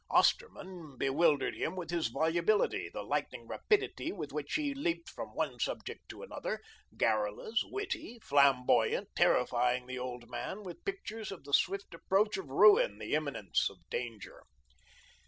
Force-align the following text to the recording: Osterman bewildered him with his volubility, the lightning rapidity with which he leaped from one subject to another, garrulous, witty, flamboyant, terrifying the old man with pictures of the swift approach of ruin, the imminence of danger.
Osterman 0.09 0.97
bewildered 0.97 1.53
him 1.55 1.75
with 1.75 1.91
his 1.91 2.07
volubility, 2.07 2.89
the 2.91 3.03
lightning 3.03 3.45
rapidity 3.47 4.11
with 4.11 4.33
which 4.33 4.55
he 4.55 4.73
leaped 4.73 5.07
from 5.07 5.27
one 5.35 5.59
subject 5.59 6.09
to 6.09 6.23
another, 6.23 6.59
garrulous, 6.97 7.63
witty, 7.65 8.17
flamboyant, 8.17 9.09
terrifying 9.15 9.85
the 9.85 9.99
old 9.99 10.27
man 10.27 10.63
with 10.63 10.83
pictures 10.85 11.31
of 11.31 11.43
the 11.43 11.53
swift 11.53 11.93
approach 11.93 12.35
of 12.35 12.47
ruin, 12.49 12.97
the 12.97 13.13
imminence 13.13 13.69
of 13.69 13.77
danger. 13.91 14.41